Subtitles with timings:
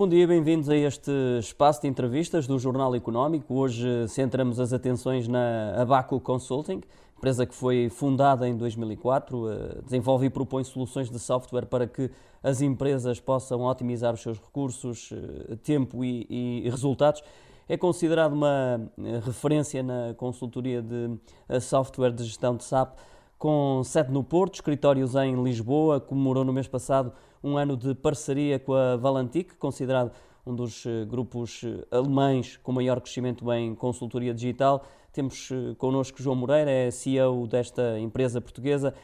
[0.00, 1.10] Bom dia, bem-vindos a este
[1.40, 3.52] espaço de entrevistas do Jornal Económico.
[3.52, 6.80] Hoje centramos as atenções na Abaco Consulting,
[7.18, 12.10] empresa que foi fundada em 2004, eh, desenvolve e propõe soluções de software para que
[12.42, 17.22] as empresas possam otimizar os seus recursos, eh, tempo e, e resultados.
[17.68, 22.96] É considerado uma eh, referência na consultoria de software de gestão de SAP
[23.40, 27.10] com sede no Porto, escritórios em Lisboa, comemorou no mês passado
[27.42, 30.12] um ano de parceria com a Valantic, considerado
[30.44, 34.84] um dos eh, grupos eh, alemães com maior crescimento em consultoria digital.
[35.10, 38.94] Temos eh, connosco João Moreira, é CEO desta empresa portuguesa.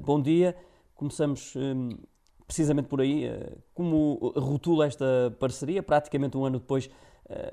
[0.00, 0.56] Bom dia.
[0.94, 1.54] Começamos
[2.44, 3.30] precisamente por aí.
[3.74, 6.90] Como rotula esta parceria, praticamente um ano depois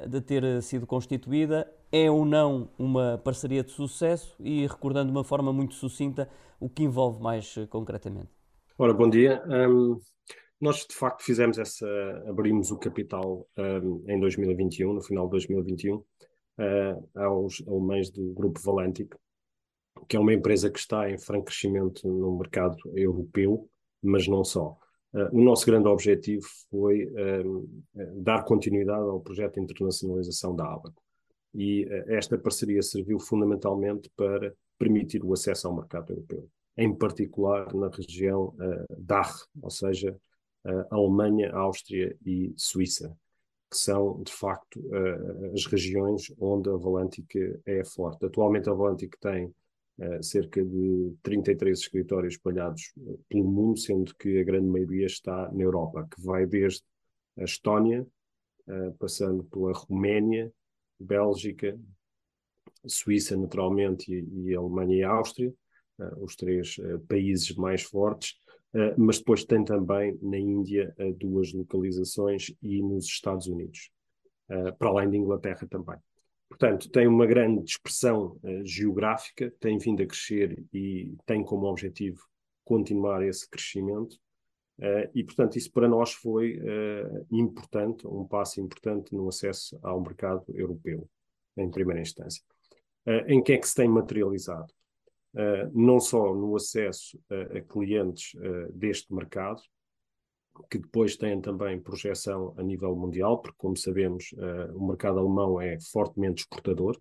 [0.07, 1.71] de ter sido constituída.
[1.91, 6.27] É ou não uma parceria de sucesso e recordando de uma forma muito sucinta
[6.59, 8.29] o que envolve mais eh, concretamente.
[8.77, 9.43] Ora, bom dia.
[9.47, 9.99] Um,
[10.59, 11.85] nós de facto fizemos essa,
[12.27, 16.05] abrimos o capital um, em 2021, no final de 2021, uh,
[16.57, 19.13] eh, aos alemães do grupo Valantic,
[20.07, 23.69] que é uma empresa que está em franco crescimento no mercado europeu,
[24.01, 24.77] mas não só.
[25.31, 27.69] O nosso grande objetivo foi uh,
[28.15, 31.01] dar continuidade ao projeto de internacionalização da Abaco.
[31.53, 37.71] E uh, esta parceria serviu fundamentalmente para permitir o acesso ao mercado europeu, em particular
[37.75, 40.15] na região uh, DACH, ou seja,
[40.89, 43.13] Alemanha, Áustria e Suíça,
[43.69, 44.79] que são, de facto,
[45.53, 48.25] as regiões onde a Valantic é forte.
[48.25, 49.53] Atualmente a Valantic tem
[50.21, 55.63] cerca de 33 escritórios espalhados uh, pelo mundo, sendo que a grande maioria está na
[55.63, 56.81] Europa, que vai desde
[57.37, 58.05] a Estónia,
[58.67, 60.51] uh, passando pela Roménia,
[60.99, 61.79] Bélgica,
[62.85, 65.53] Suíça, naturalmente, e, e Alemanha e Áustria,
[66.19, 66.75] os três
[67.07, 68.35] países mais fortes,
[68.97, 73.91] mas depois tem também na Índia duas localizações e nos Estados Unidos,
[74.79, 75.97] para além da Inglaterra também.
[76.53, 82.21] Portanto, tem uma grande dispersão uh, geográfica, tem vindo a crescer e tem como objetivo
[82.63, 84.13] continuar esse crescimento.
[84.77, 89.99] Uh, e, portanto, isso para nós foi uh, importante, um passo importante no acesso ao
[89.99, 91.09] mercado europeu,
[91.57, 92.43] em primeira instância.
[93.25, 94.71] em que é que se tem materializado?
[95.73, 98.39] não só no acesso a clientes
[98.71, 99.63] deste mercado,
[100.69, 105.59] que depois têm também projeção a nível mundial, porque, como sabemos, uh, o mercado alemão
[105.59, 106.97] é fortemente exportador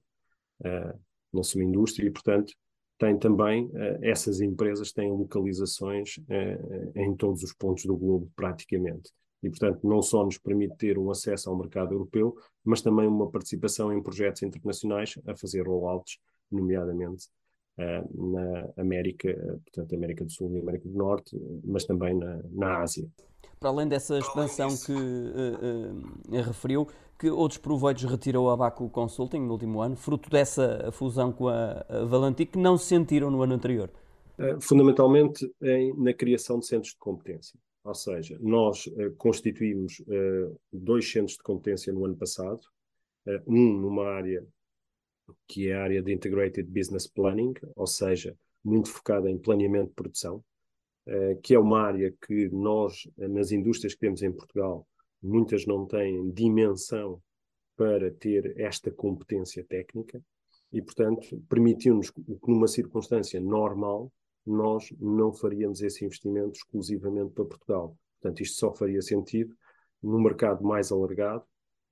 [0.61, 0.99] uh,
[1.33, 2.55] na sua indústria e, portanto,
[2.99, 6.17] tem também, uh, essas empresas têm localizações
[6.95, 9.11] em todos os pontos do globo, praticamente.
[9.43, 13.31] E, portanto, não só nos permite ter um acesso ao mercado europeu, mas também uma
[13.31, 16.19] participação em projetos internacionais a fazer rollouts,
[16.51, 17.27] nomeadamente
[18.15, 23.09] na América, portanto, América do Sul e América do Norte, mas também na, na Ásia
[23.63, 29.39] para além dessa expansão que uh, uh, referiu, que outros proveitos retirou a Baco Consulting
[29.39, 33.55] no último ano, fruto dessa fusão com a, Valantic, que não se sentiram no ano
[33.55, 33.89] anterior?
[34.37, 37.57] Uh, fundamentalmente em, na criação de centros de competência.
[37.85, 40.01] Ou seja, nós constituímos
[40.73, 42.61] dois centros de competência no ano passado,
[43.45, 44.47] um numa área
[45.49, 49.95] que é a área de Integrated Business Planning, ou seja, muito focada em planeamento de
[49.95, 50.45] produção,
[51.43, 54.87] que é uma área que nós, eh, nas indústrias que temos em Portugal,
[55.23, 57.21] muitas não têm dimensão
[57.77, 60.23] para ter esta competência técnica
[60.73, 64.13] e, portanto, permitiu-nos que numa circunstância normal
[64.47, 67.97] nós não faríamos esse investimento exclusivamente para Portugal.
[68.21, 69.55] Portanto, isto só faria sentido
[70.03, 71.45] no mercado mais alargado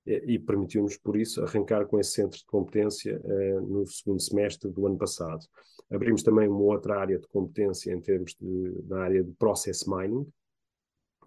[0.07, 3.21] e permitiu-nos, por isso, arrancar com esse centro de competência
[3.63, 5.45] no segundo semestre do ano passado.
[5.91, 10.27] Abrimos também uma outra área de competência em termos de, da área de process mining,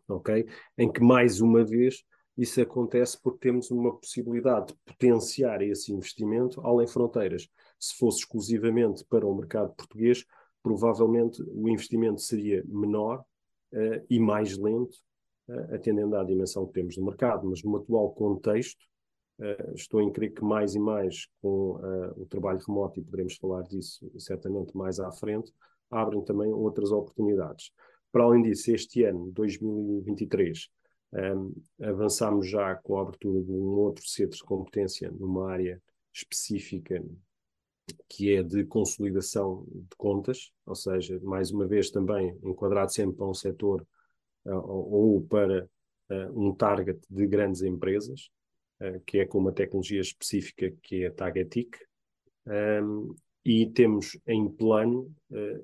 [0.07, 0.46] ok?
[0.78, 2.03] Em que, mais uma vez,
[2.38, 7.47] isso acontece porque temos uma possibilidade de potenciar esse investimento além fronteiras.
[7.79, 10.26] Se fosse exclusivamente para o mercado português,
[10.61, 13.20] provavelmente o investimento seria menor
[13.73, 14.97] uh, e mais lento
[15.73, 18.92] atendendo à dimensão que temos no mercado, mas no atual contexto, uh,
[19.73, 23.63] estou em crer que mais e mais com uh, o trabalho remoto, e poderemos falar
[23.63, 25.51] disso certamente mais à frente,
[25.90, 27.72] abrem também outras oportunidades.
[28.11, 30.69] Para além disso, este ano, 2023,
[31.13, 35.81] um, avançamos já com a abertura de um outro centro de competência numa área
[36.11, 37.03] específica
[38.07, 43.28] que é de consolidação de contas, ou seja, mais uma vez também enquadrado sempre para
[43.28, 43.85] um setor
[44.46, 45.67] ou para
[46.34, 48.29] um target de grandes empresas,
[49.06, 51.78] que é com uma tecnologia específica que é a Tagetic,
[53.46, 55.14] e temos em plano,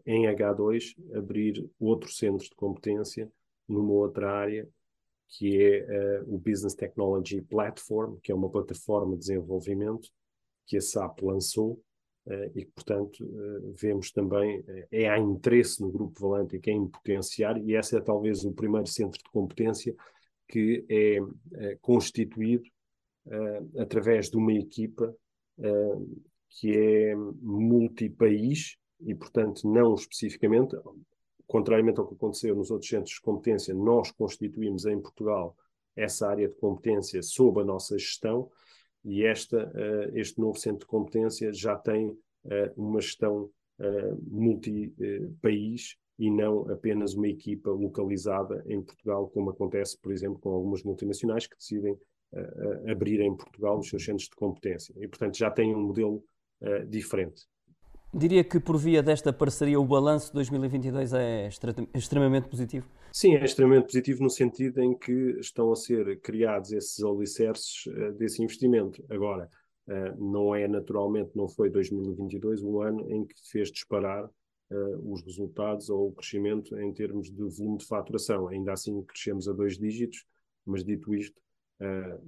[0.06, 3.31] em H2, abrir outro centro de competência
[3.68, 4.68] numa outra área,
[5.30, 10.10] que é uh, o Business Technology Platform, que é uma plataforma de desenvolvimento
[10.66, 11.81] que a SAP lançou
[12.54, 13.25] e que, portanto,
[13.75, 18.51] vemos também, é há interesse no Grupo Valantic em potenciar, e esse é talvez o
[18.51, 19.95] primeiro centro de competência
[20.48, 22.69] que é constituído
[23.77, 25.16] através de uma equipa
[26.50, 30.75] que é multipaís e, portanto, não especificamente,
[31.48, 35.56] contrariamente ao que aconteceu nos outros centros de competência, nós constituímos em Portugal
[35.95, 38.50] essa área de competência sob a nossa gestão
[39.04, 42.18] e esta, uh, este novo centro de competência já tem uh,
[42.75, 43.50] uma gestão
[43.80, 50.50] uh, multi-país e não apenas uma equipa localizada em Portugal, como acontece, por exemplo, com
[50.50, 51.98] algumas multinacionais que decidem
[52.88, 54.94] abrir em Portugal os seus centros de competência.
[54.98, 56.24] E, portanto, já tem um modelo
[56.88, 57.48] diferente.
[58.13, 61.50] Diria que por via desta parceria o balanço de 2022 é
[61.94, 62.89] extremamente positivo?
[63.12, 68.12] Sim, é extremamente positivo no sentido em que estão a ser criados esses alicerces uh,
[68.13, 69.06] desse investimento.
[69.12, 69.48] Agora,
[69.88, 74.27] uh, não é naturalmente, não foi 2022 um ano em que fez disparar
[74.71, 78.48] uh, os resultados ou o crescimento em termos de volume de faturação.
[78.48, 80.25] Ainda assim crescemos a dois dígitos,
[80.66, 81.39] mas dito isto,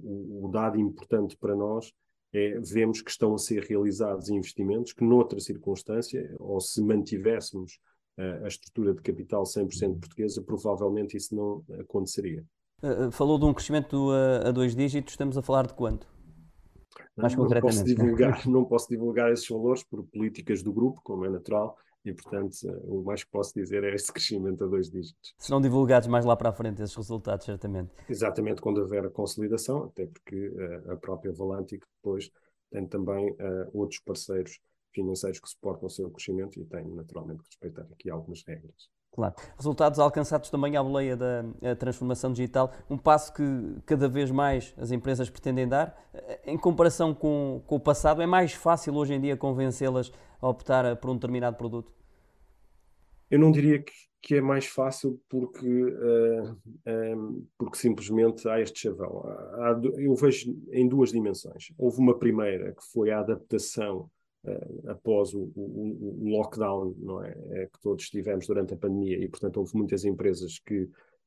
[0.02, 1.92] o, o dado importante para nós
[2.32, 7.78] é, vemos que estão a ser realizados investimentos que, noutra circunstância, ou se mantivéssemos
[8.18, 12.44] uh, a estrutura de capital 100% portuguesa, provavelmente isso não aconteceria.
[12.82, 14.10] Uh, falou de um crescimento
[14.44, 16.10] a, dois dígitos, estamos a falar de quanto?
[17.16, 17.46] Mais não.
[17.46, 22.12] Posso divulgar, não posso divulgar esses valores por políticas do grupo, como é natural, e,
[22.12, 22.54] portanto,
[22.84, 25.34] o mais que posso dizer é esse crescimento a dois dígitos.
[25.38, 27.90] Serão divulgados mais lá para a frente esses resultados, certamente.
[28.08, 32.30] Exatamente, quando houver a consolidação, até porque uh, a própria Valantic depois
[32.70, 34.58] tem também uh, outros parceiros
[34.92, 38.90] financeiros que suportam o seu crescimento e tem, naturalmente, que respeitar aqui algumas regras.
[39.12, 39.34] Claro.
[39.58, 43.42] Resultados alcançados também à boleia da transformação digital, um passo que
[43.84, 45.94] cada vez mais as empresas pretendem dar.
[46.46, 50.10] Em comparação com, com o passado, é mais fácil hoje em dia convencê-las
[50.40, 51.92] a optar por um determinado produto?
[53.30, 57.14] Eu não diria que, que é mais fácil porque, uh, eh,
[57.56, 59.22] porque simplesmente há este chavão.
[59.26, 61.72] Há, eu vejo em duas dimensões.
[61.78, 64.10] Houve uma primeira, que foi a adaptação
[64.88, 67.36] após o, o, o, lockdown não é?
[67.50, 67.66] é?
[67.66, 70.82] que todos tivemos durante a pandemia, e portanto houve muitas empresas que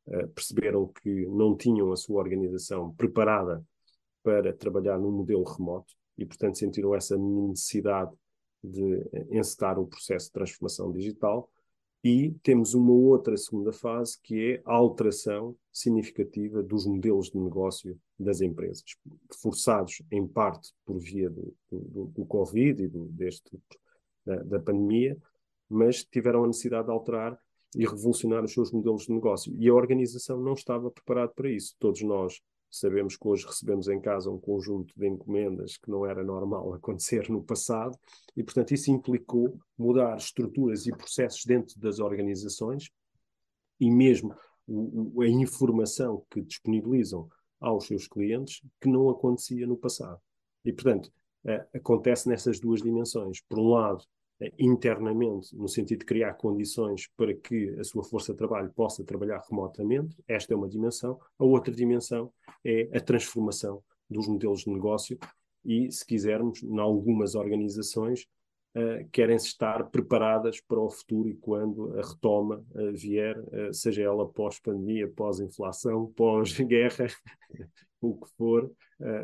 [0.08, 3.64] uh, perceberam que não tinham a sua organização preparada
[4.22, 8.12] para trabalhar num modelo remoto e portanto sentiram essa necessidade
[8.62, 11.50] de encetar o processo de transformação digital
[12.06, 18.00] e temos uma outra segunda fase que é a alteração significativa dos modelos de negócio
[18.19, 18.84] das empresas,
[19.42, 23.60] forçados em parte por via do, do, do Covid e do, deste,
[24.24, 25.18] da, da pandemia,
[25.68, 27.40] mas tiveram a necessidade de alterar
[27.75, 29.56] e revolucionar os seus modelos de negócio.
[29.56, 31.75] E a organização não estava preparada para isso.
[31.80, 32.40] Todos nós
[32.70, 37.30] Sabemos que hoje recebemos em casa um conjunto de encomendas que não era normal acontecer
[37.30, 37.98] no passado,
[38.36, 42.90] e, portanto, isso implicou mudar estruturas e processos dentro das organizações
[43.80, 44.36] e mesmo
[44.68, 47.30] o, a informação que disponibilizam
[47.60, 50.20] aos seus clientes que não acontecia no passado.
[50.64, 51.12] E, portanto,
[51.74, 53.42] acontece nessas duas dimensões.
[53.42, 54.04] Por um lado,
[54.60, 59.42] internamente, no sentido de criar condições para que a sua força de trabalho possa trabalhar
[59.50, 60.18] remotamente.
[60.28, 61.19] Esta é uma dimensão.
[61.40, 62.31] A outra dimensão
[62.64, 65.18] é a transformação dos modelos de negócio
[65.64, 68.28] e, se quisermos, em algumas organizações
[68.76, 74.04] uh, querem estar preparadas para o futuro e quando a retoma uh, vier, uh, seja
[74.04, 77.07] ela pós-pandemia, pós-inflação, pós-guerra,
[78.02, 78.71] o que for,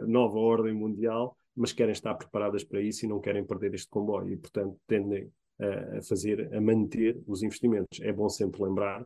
[0.08, 4.30] nova ordem mundial, mas querem estar preparadas para isso e não querem perder este comboio
[4.32, 5.32] e, portanto, tendem
[5.62, 8.00] a fazer, a manter os investimentos.
[8.02, 9.06] É bom sempre lembrar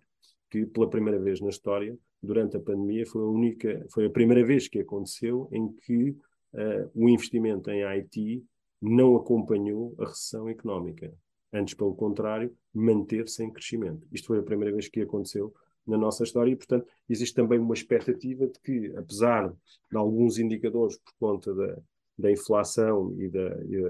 [0.49, 4.45] que, pela primeira vez na história, durante a pandemia, foi a única, foi a primeira
[4.45, 6.11] vez que aconteceu em que
[6.53, 8.43] uh, o investimento em IT
[8.81, 11.13] não acompanhou a recessão económica.
[11.51, 14.07] Antes, pelo contrário, manter-se em crescimento.
[14.11, 15.53] Isto foi a primeira vez que aconteceu
[15.85, 20.97] na nossa história e, portanto, existe também uma expectativa de que, apesar de alguns indicadores
[20.97, 21.77] por conta da,
[22.17, 23.81] da inflação e, da, e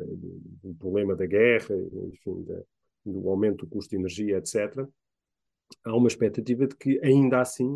[0.63, 1.75] do problema da guerra,
[2.08, 2.62] enfim, da,
[3.05, 4.88] do aumento do custo de energia, etc.,
[5.84, 7.74] há uma expectativa de que, ainda assim,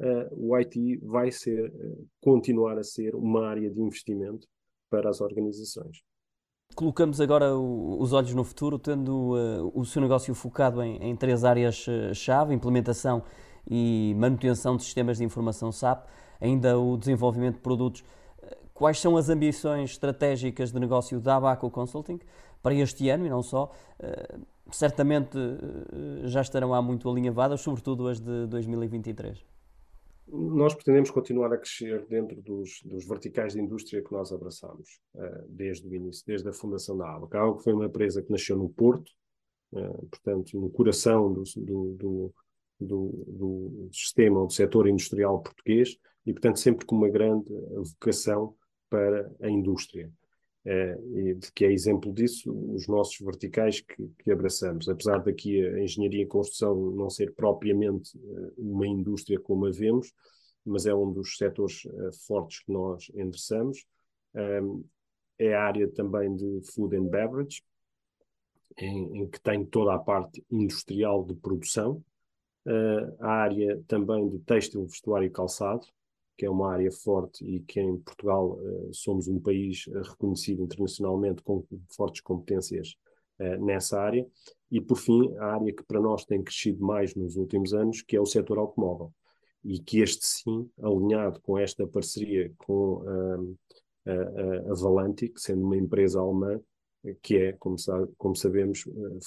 [0.00, 4.46] uh, o IT vai ser, uh, continuar a ser uma área de investimento
[4.90, 6.02] para as organizações.
[6.74, 11.44] Colocamos agora os olhos no futuro, tendo uh, o seu negócio focado em, em três
[11.44, 13.22] áreas-chave: implementação
[13.70, 16.06] e manutenção de sistemas de informação SAP,
[16.40, 18.02] ainda o desenvolvimento de produtos
[18.74, 22.18] Quais são as ambições estratégicas de negócio da Abaco Consulting
[22.62, 23.70] para este ano e não só?
[24.00, 29.44] Uh, certamente uh, já estarão há muito alinhavadas, sobretudo as de 2023.
[30.26, 35.46] nós pretendemos continuar a crescer dentro dos, dos verticais de indústria que nós abraçamos uh,
[35.48, 37.36] desde o início, desde a fundação da ABAC.
[37.36, 39.10] A ABAC foi uma empresa que nasceu no Porto,
[40.10, 42.34] portanto, no coração do, do, do,
[42.78, 47.48] do, do sistema, do setor industrial português, e, portanto, sempre com uma grande
[47.94, 48.54] vocação
[48.92, 50.12] para a indústria.
[50.64, 54.88] Uh, que é exemplo disso os nossos verticais que, que, abraçamos.
[54.88, 60.12] Apesar daqui a engenharia e construção não ser propriamente uh, uma indústria como a vemos,
[60.64, 63.84] mas é um dos setores uh, fortes que nós endereçamos.
[65.38, 67.62] É a área também de food and beverage,
[68.78, 72.02] em, em que tem toda a parte industrial de produção,
[73.18, 75.86] a área também de têxtil, vestuário e calçado,
[76.36, 80.62] que é uma área forte e que em Portugal uh, somos um país uh, reconhecido
[80.62, 82.96] internacionalmente com fortes competências
[83.40, 84.26] uh, nessa área.
[84.70, 88.16] E, por fim, a área que para nós tem crescido mais nos últimos anos, que
[88.16, 89.12] é o setor automóvel.
[89.64, 95.76] E que este sim, alinhado com esta parceria com a, a, a Valantic, sendo uma
[95.76, 96.60] empresa alemã,
[97.22, 97.76] que é, como,
[98.16, 98.84] como sabemos,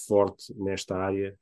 [0.07, 1.37] forte nesta área eh,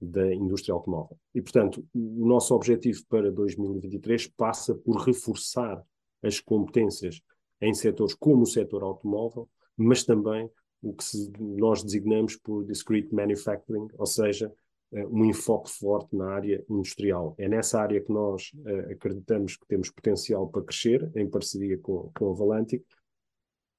[0.00, 1.18] da indústria automóvel.
[1.34, 5.82] E, portanto, o nosso objetivo para 2023 passa por reforçar
[6.22, 7.20] as competências
[7.60, 10.50] em setores como o setor automóvel, mas também
[10.82, 11.04] o que
[11.38, 14.52] nós designamos por discrete manufacturing, ou seja,
[14.92, 17.34] uh, um enfoque forte na área industrial.
[17.38, 22.10] É nessa área que nós uh, acreditamos que temos potencial para crescer, em parceria com,
[22.16, 22.84] com a Valantic,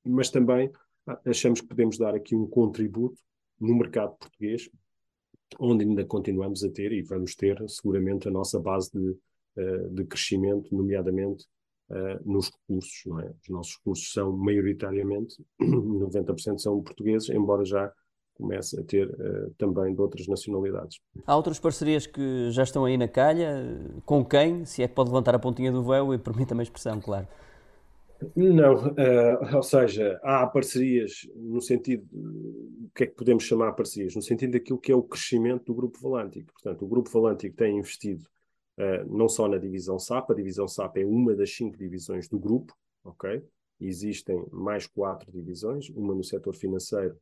[0.06, 0.72] mas também
[1.26, 3.20] achamos que podemos dar aqui um contributo
[3.60, 4.70] no mercado português
[5.58, 10.06] onde ainda continuamos a ter e vamos ter seguramente a nossa base de, uh, de
[10.06, 11.46] crescimento, nomeadamente
[11.90, 13.02] uh, nos recursos.
[13.06, 13.32] Não é?
[13.42, 17.92] Os nossos recursos são maioritariamente, 90% são portugueses, embora já
[18.36, 21.00] comece a ter uh, também de outras nacionalidades.
[21.26, 23.82] Há outras parcerias que já estão aí na calha?
[24.06, 24.66] Com quem?
[24.66, 27.28] Se é que pode levantar a pontinha do véu e permita-me a expressão, claro.
[28.36, 32.06] Não, uh, ou seja, há parcerias no sentido,
[32.90, 34.16] o que é que podemos chamar parcerias?
[34.16, 36.52] No sentido daquilo que é o crescimento do Grupo Valântico.
[36.54, 38.26] Portanto, o Grupo Valântico tem investido
[38.80, 42.40] uh, não só na divisão SAP, a divisão SAP é uma das cinco divisões do
[42.40, 43.44] grupo, ok?
[43.80, 47.16] Existem mais quatro divisões, uma no setor financeiro,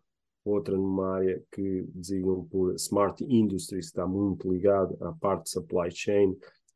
[0.44, 5.92] outra numa área que designam por Smart Industries, está muito ligado à parte de supply
[5.92, 6.36] chain,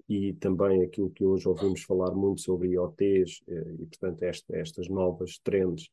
[0.09, 4.89] e também aquilo que hoje ouvimos falar muito sobre IoTs eh, e, portanto, esta, estas
[4.89, 5.89] novas trends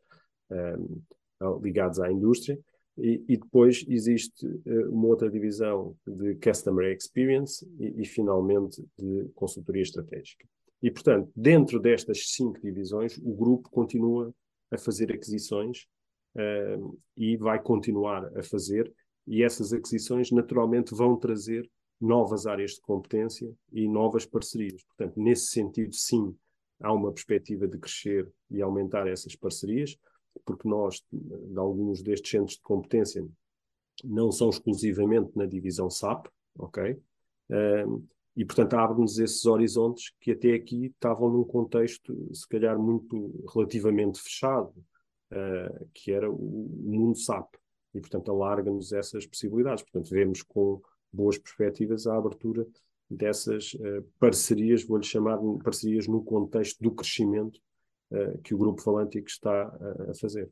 [0.50, 1.00] um,
[1.40, 2.58] ehm, ligados à indústria.
[2.98, 9.28] E, e, depois existe uh, uma outra divisão de Customer Experience e, e, finalmente, de
[9.34, 10.46] consultoria estratégica.
[10.82, 14.34] E, portanto, dentro destas cinco divisões, o grupo continua
[14.70, 15.86] a fazer aquisições
[16.36, 18.92] uh, e vai continuar a fazer,
[19.26, 21.68] e essas aquisições naturalmente vão trazer
[22.00, 24.82] novas áreas de competência e novas parcerias.
[24.84, 26.34] Portanto, nesse sentido, sim,
[26.80, 29.96] há uma perspectiva de crescer e aumentar essas parcerias,
[30.44, 33.26] porque nós, de alguns destes centros de competência,
[34.04, 36.26] não são exclusivamente na divisão SAP,
[36.58, 37.00] ok?
[37.50, 43.44] Um, e, portanto, abre-nos esses horizontes que até aqui estavam num contexto, se calhar, muito
[43.52, 44.72] relativamente fechado,
[45.32, 47.56] uh, que era o, mundo SAP.
[47.94, 49.82] E, portanto, alarga-nos essas possibilidades.
[49.82, 50.80] Portanto, vemos com
[51.12, 52.64] boas perspectivas à abertura
[53.10, 57.58] dessas uh, parcerias, vou-lhe chamar parcerias no contexto do crescimento
[58.42, 60.50] que o Grupo Falântico está uh, a fazer.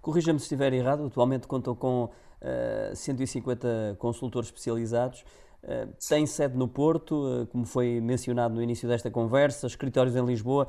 [0.00, 5.24] Corrija-me se estiver errado, atualmente contam com uh, 150 consultores especializados,
[5.62, 10.24] uh, tem sede no Porto, uh, como foi mencionado no início desta conversa, escritórios em
[10.24, 10.66] Lisboa.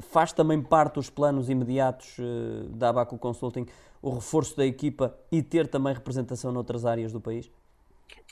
[0.00, 2.18] faz também parte dos planos imediatos
[2.76, 3.66] da Abaco Consulting
[4.02, 7.50] o reforço da equipa e ter também representação noutras áreas do país?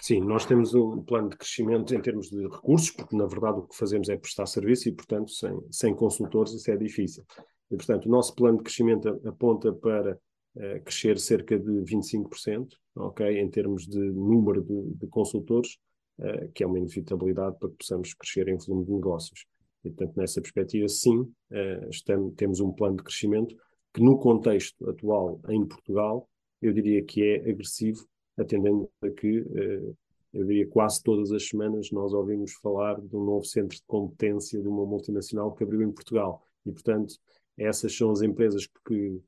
[0.01, 3.67] Sim, nós temos um plano de crescimento em termos de recursos, porque na verdade o
[3.67, 7.23] que fazemos é prestar serviço e, portanto, sem, sem consultores isso é difícil.
[7.71, 13.39] E, portanto, o nosso plano de crescimento aponta para uh, crescer cerca de 25%, ok,
[13.39, 15.77] em termos de número de, de consultores,
[16.19, 19.45] uh, que é uma inevitabilidade para que possamos crescer em volume de negócios.
[19.85, 23.55] E, portanto, nessa perspectiva, sim, uh, estamos, temos um plano de crescimento
[23.93, 26.29] que, no contexto atual em Portugal,
[26.61, 28.05] eu diria que é agressivo
[28.41, 29.93] atendendo a que, eh,
[30.33, 34.61] eu diria, quase todas as semanas nós ouvimos falar de um novo centro de competência
[34.61, 36.43] de uma multinacional que abriu em Portugal.
[36.65, 37.15] E, portanto,
[37.59, 39.21] essas são as empresas que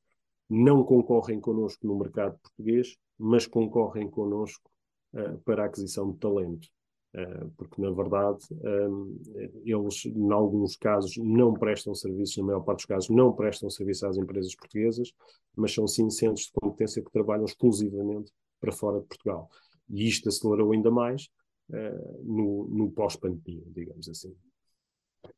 [0.49, 4.71] não concorrem connosco no mercado português, mas concorrem connosco
[5.14, 6.69] uh, para a aquisição de talento.
[7.14, 9.19] Uh, porque, na verdade, um,
[9.64, 14.07] eles, em alguns casos, não prestam serviços, na maior parte dos casos, não prestam serviço
[14.07, 15.12] às empresas portuguesas,
[15.57, 19.50] mas são sim centros de competência que trabalham exclusivamente para fora de Portugal.
[19.90, 21.28] E isto acelerou ainda mais
[21.71, 24.35] uh, no, no pós-pandemia, digamos assim.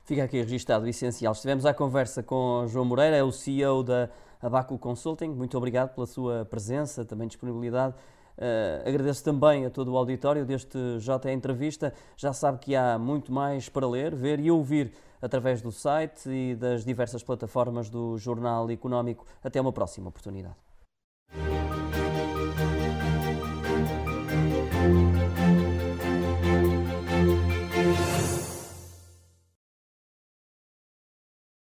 [0.04, 1.32] Fica aqui registado o essencial.
[1.32, 5.28] Estivemos à conversa com João Moreira, é o CEO da Abaco Consulting.
[5.28, 7.94] Muito obrigado pela sua presença, também disponibilidade.
[8.36, 11.92] Uh, agradeço também a todo o auditório deste JE Entrevista.
[12.16, 16.54] Já sabe que há muito mais para ler, ver e ouvir através do site e
[16.54, 19.24] das diversas plataformas do Jornal Económico.
[19.42, 20.56] Até uma próxima oportunidade.